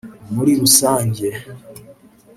[0.33, 1.27] Muri rusange